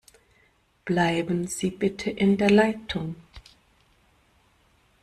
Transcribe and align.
Bleiben 0.83 1.45
Sie 1.45 1.69
bitte 1.69 2.09
in 2.09 2.35
der 2.39 2.49
Leitung. 2.49 3.13